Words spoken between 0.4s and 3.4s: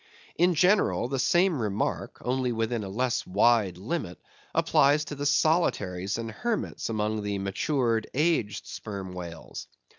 general, the same remark, only within a less